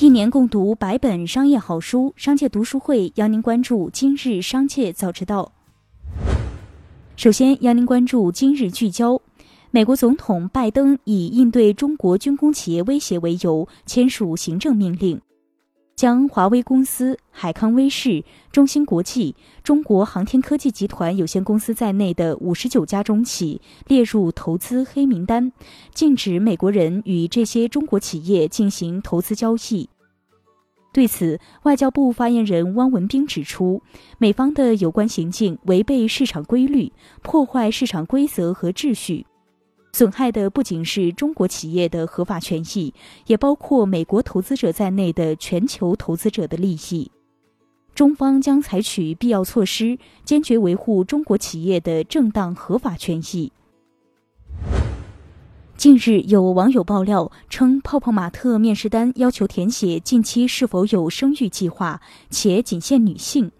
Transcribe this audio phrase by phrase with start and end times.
[0.00, 5.52] 一年共读百本商业好书，商界读书会邀您关注今日商界早知道。
[7.16, 9.20] 首先，邀您关注今日聚焦：
[9.70, 15.20] 美国总统拜登以应对中国军工企业威胁为由，签署行政命令。
[16.00, 25.52] 将华为公司、海康威视、中芯国际、中国航天科技集团有限公司在内的五十九家中企列入投资黑名单，
[25.92, 29.90] 禁止美国人与这些中国企业进行投资交易。
[30.90, 33.82] 对此，外交部发言人汪文斌指出，
[34.16, 36.90] 美方的有关行径违背市场规律，
[37.20, 39.26] 破坏市场规则和秩序。
[39.92, 42.94] 损害的不仅是中国企业的合法权益，
[43.26, 47.10] 也包括美国投资者在内的全球投资者的利益。
[47.94, 53.52] 中方将采取必要措施，坚决维护中国企业的正当合法权益。
[55.76, 63.50] 近日，有网友爆料称，泡泡玛特面试单要求填写近期是否有生育计划，且仅限女性。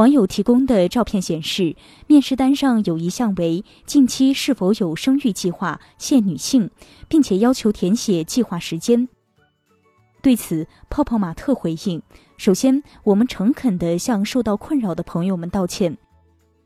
[0.00, 6.70] 网友提供的照片显示，面试单上有一项为近期是否有生育计划，限女性，
[7.06, 9.06] 并且要求填写计划时间。
[10.22, 12.00] 对此，泡泡玛特回应：
[12.38, 15.98] 首先，我们诚恳地向受到困扰的朋友们道歉。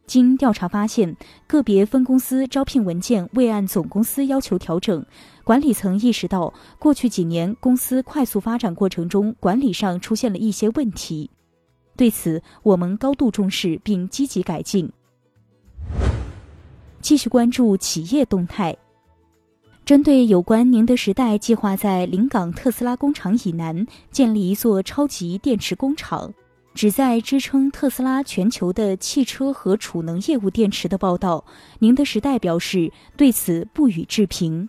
[0.06, 1.16] 经调查发现，
[1.48, 5.04] 个别分公司招聘文件未按总公司要求调整，
[5.42, 11.32] 管理层意识到过去几年公司快速发展过程中管理上出现了一些问题。
[11.96, 14.90] 对此，我们高度重视并积极改进。
[17.00, 18.76] 继续关注企业动态。
[19.84, 26.32] 针对有关宁德时代计划在临港特斯拉工厂以南建立一座超级电池工厂，
[26.74, 31.44] 旨在支撑特斯拉全球的汽车和储能业务电池的报道，
[31.80, 34.66] 宁德时代表示对此不予置评。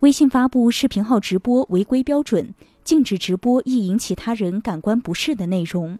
[0.00, 2.52] 微信发布视频号直播违规标准。
[2.88, 5.98] 禁止直播易引起他人感官不适的内容，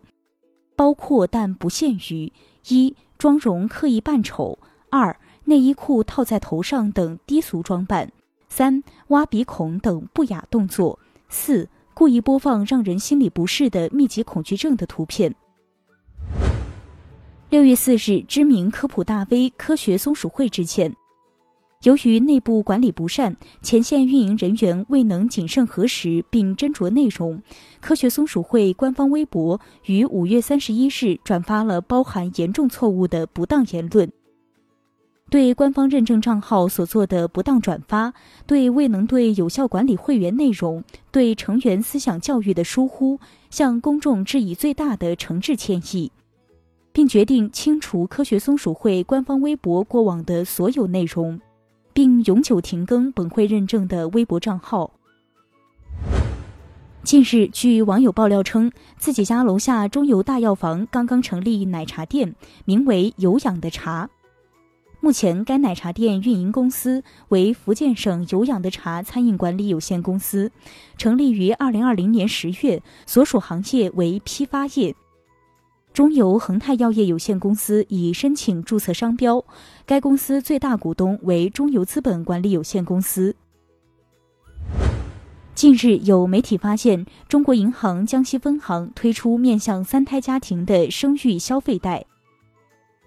[0.75, 2.33] 包括但不限于：
[2.69, 4.59] 一、妆容刻意扮丑；
[4.91, 8.09] 二、内衣裤套在头上等低俗装扮；
[8.48, 10.98] 三、挖鼻孔等不雅动作；
[11.28, 15.34] 四、故意播放让人心里不适的密集恐惧症的图片。
[17.50, 20.97] 六月四日，知名科普大 V 科学松鼠会致歉。
[21.84, 27.41] 由于内部管理不善，前线运营人员未能谨慎核实并斟酌内容，
[27.81, 34.11] 科学松鼠会官方微博于五月三十一日转发了包含严重错误的不当言论，
[35.31, 38.12] 对官方认证账号所做的不当转发，
[38.45, 46.10] 对未能对有效管理会员内容、对成员思想教育的疏忽，向公众致以最大的诚挚歉意，
[46.93, 51.41] 并决定清除科学松鼠会官方微博过往的所有内容。
[51.98, 54.92] 并永久停更本会认证的微博账号。
[57.03, 64.09] 近日，据网友爆料称，自己家楼下中油大药房刚刚成立奶茶店，名为“有氧的茶”。
[65.03, 70.53] 目前，该奶茶店运营公司为福建省有氧的茶餐饮管理有限公司，
[70.97, 74.94] 成立于二零二零年十月，所属行业为批发业。
[75.98, 79.44] 中油恒泰药业有限公司已申请注册商标，
[79.84, 83.34] 该公司最大股东为中油资本管理有限公司。
[85.56, 92.06] 近日，有媒体发现，中国银行江西分行推出面向三胎家庭的生育消费贷，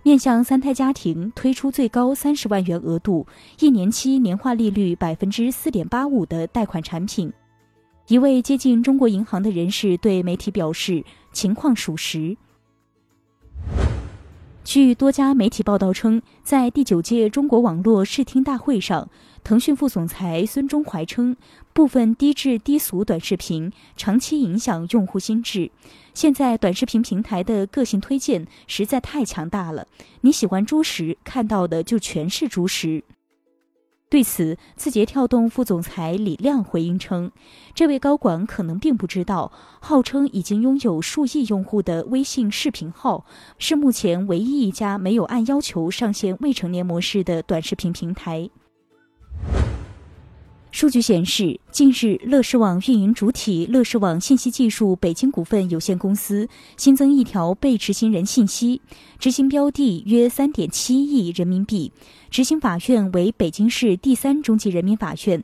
[0.03, 3.25] 面向三胎家庭推出最高三十万元额度、
[3.61, 7.31] 一年期年化利率百分之四点八五的贷款产品。
[8.09, 12.35] 一位接近中国银行的人士对媒体表示，情况属实。
[14.73, 19.09] 据多家媒体报道称，在第九届中国网络视听大会上，
[19.43, 21.35] 腾讯副总裁孙忠怀称，
[21.73, 25.69] 部分低质低俗短视频长期影响用户心智。
[26.13, 29.85] 现在短视频平台的个性推荐实在太强大了，
[30.21, 33.03] 你喜欢猪食，看到的就全是猪食。
[34.11, 37.31] 对此，字节跳动副总裁李亮回应称，
[37.73, 43.25] 这位高管可能并不知道，号称已经拥有数亿用户的微信视频号，
[43.57, 48.49] 是目前唯一一家没有按要求上线未成年模式的短视频平台。
[50.71, 56.47] 数据显示，近日，乐视网运营主体乐视网信息技术北京股份有限公司
[56.77, 58.81] 新增一条被执行人信息，
[59.19, 61.91] 执行标的约三点七亿人民币，
[62.29, 65.43] 执行法院为北京市第三中级人民法院。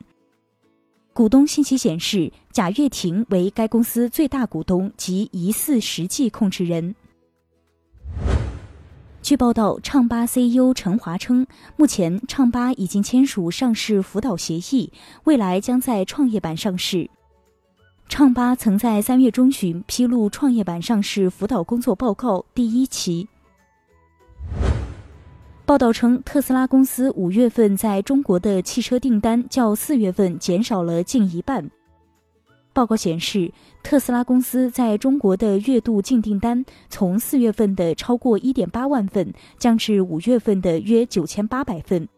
[1.12, 6.94] 股东信息显示，贾跃亭为该公司最大股东及疑似实际控制人。
[9.28, 11.46] 据报道，唱吧 CEO 陈华称，
[11.76, 14.90] 目前唱吧已经签署上市辅导协议，
[15.24, 17.10] 未来将在创业板上市。
[18.08, 23.28] 唱吧曾在三月中旬披露创业板上市辅导工作报告第一期。
[25.66, 31.70] 报道称，特斯拉公司五月份在中国的汽车订单较四月份减少了近一半。
[32.78, 33.52] 报告显示，
[33.82, 42.08] 特斯拉公司在中国的月度净订单从四月份的超过一点八万份降至五月份的约九千八百份。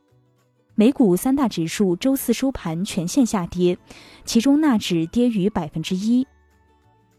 [0.75, 3.79] 美股三大指数周四收盘全线下跌，
[4.27, 6.27] 其中纳指跌逾百分之一。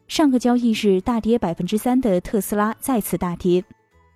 [0.07, 3.63] 上个交易日大跌百分之三的特斯拉再次大跌。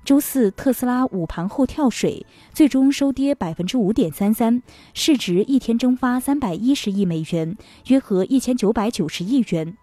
[0.06, 2.24] 周四特斯拉午盘后跳水，
[2.54, 4.62] 最终收跌百分之五点三三，
[4.94, 7.58] 市值一天蒸发三百一十亿美元，
[7.88, 9.76] 约合一千九百九十亿元。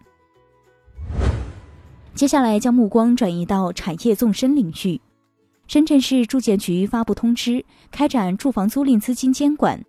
[2.15, 5.01] 接下来将目光转移到产业纵深领域。
[5.67, 9.83] 深圳市住建局发布通知，开展住房租赁资金监管。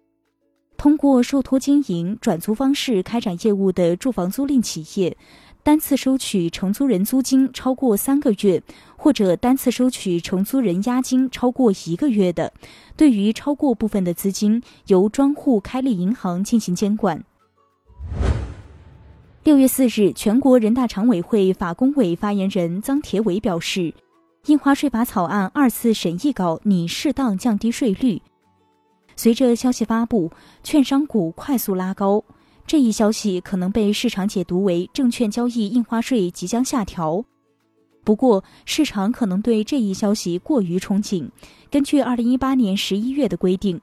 [0.77, 5.17] 通过受托经营、转租方式开展业务的住房租赁企业，
[5.65, 8.63] 单次收取承租人租金超过三个月，
[8.97, 12.53] 或者单次收取承租人押金超过一个月的，
[12.99, 17.25] 对于超过部分的资金，由专户开立银行进行监管。
[19.43, 23.95] 六月四日，全国人大常委会法工委发言人臧铁伟表示。
[24.47, 28.21] 印花税法草案二次审议稿拟适当降低税率。
[29.17, 30.31] 随着消息发布，
[30.63, 32.23] 券商股快速拉高。
[32.67, 37.25] 这一消息可能被市场解读为证券交易印花税即将下调。
[38.03, 41.29] 不过，市场可能对这一消息过于憧憬。
[41.71, 43.81] 根据二零一八年十一月的规定，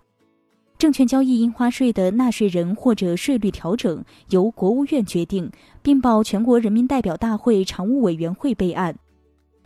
[0.78, 5.52] 证券交易印花税的纳税人或者税率调整由国务院决定，
[5.82, 8.96] 并报全国人民代表大会常务委员会备案。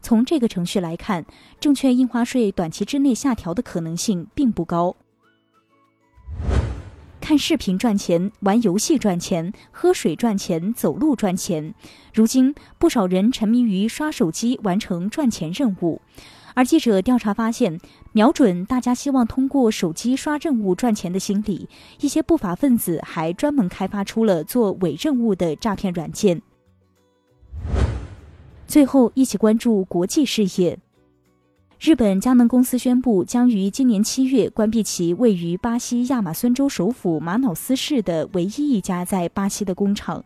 [0.01, 1.25] 从这个程序来看，
[1.59, 4.95] 证券印花税短期之内下调的可能性并不高。
[7.25, 11.73] 看视频赚钱，玩游戏赚钱，喝水赚钱，走路赚钱。
[12.13, 15.99] 如今，不少人沉迷于刷手机完成赚钱任务，
[16.53, 17.79] 而记者调查发现，
[18.11, 21.67] 瞄准大家希望通过手机刷任务赚钱的心理，
[21.99, 26.43] 一些不法分子还专门开发出了做伪任务的诈骗软件。
[28.67, 30.77] 最后，一起关注国际事业。
[31.85, 40.25] 日本佳能公司宣布，将于今年七月关闭其位于巴西亚马孙州首府马瑙斯市的唯一一家在巴西的工厂。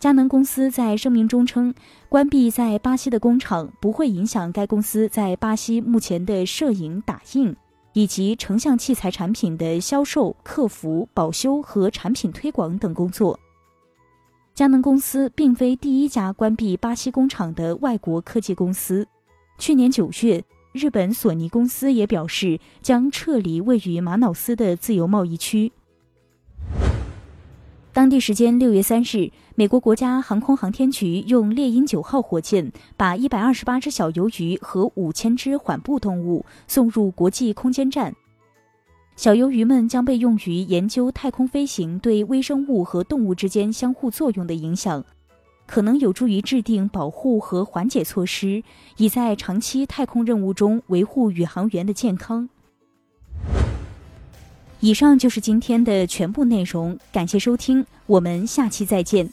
[0.00, 1.72] 佳能公司在声明中称，
[2.08, 7.54] 关闭在巴西的工厂不会影响该公司在巴西目前的摄影、打印
[7.92, 13.38] 以及成像器材产品的销售、客服、保修和产品推广等工作。
[14.52, 19.06] 佳能公司并非第一家关闭巴西工厂的外国科技公司。
[19.60, 25.72] 去年九月，日本索尼公司也表示将撤离位于马瑙斯的自由贸易区。
[27.92, 38.14] 当地时间六月三日，美国国家航空航天局用猎鹰九号火箭把一百二十八只小鱿鱼和五千只缓步动物送入国际空间站。
[39.16, 45.04] 小鱿鱼们将被用于研究太空飞行对微生物和动物之间相互作用的影响，
[45.68, 48.64] 可能有助于制定保护和缓解措施，
[48.96, 52.48] 以在长期太空任务中维护宇航员的健康。
[54.80, 59.30] 以上就是今天的全部内容，感谢收听，我们下期再见。